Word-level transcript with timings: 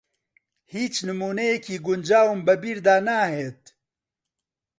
ھیچ 0.73 0.93
نموونەیەکی 1.07 1.75
گونجاوم 1.85 2.39
بە 2.45 2.53
بیردا 2.61 2.95
ناھێت. 3.07 3.63